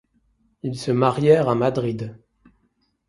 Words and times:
Ils 0.63 0.79
se 0.79 0.89
marièrent 0.89 1.47
à 1.47 1.53
Madrid. 1.53 2.17